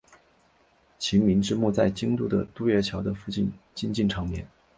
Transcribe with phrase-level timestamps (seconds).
[0.97, 4.43] 晴明之墓在京都的渡月桥的附近静静长眠。